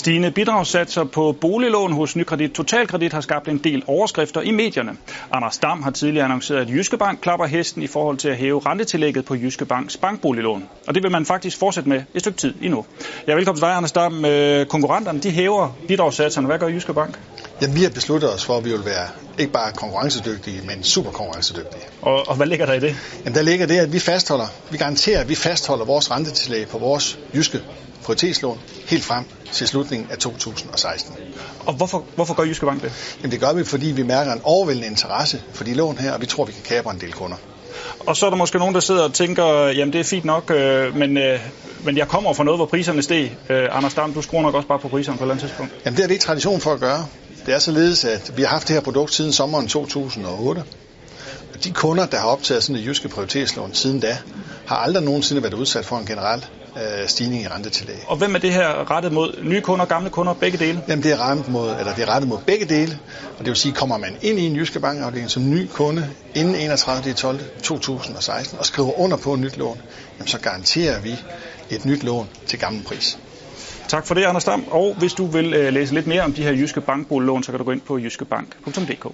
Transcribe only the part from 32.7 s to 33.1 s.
det?